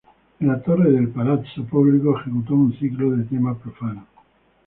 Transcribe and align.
En 0.39 0.47
la 0.47 0.59
torre 0.59 0.89
del 0.89 1.09
Palazzo 1.09 1.63
Publico 1.65 2.17
ejecutó 2.19 2.55
un 2.55 2.73
ciclo 2.79 3.11
de 3.15 3.23
tema 3.25 3.55
profano. 3.55 4.07